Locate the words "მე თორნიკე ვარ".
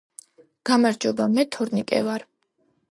1.37-2.29